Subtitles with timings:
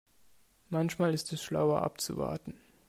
[0.71, 2.59] Manchmal ist es schlauer abzuwarten.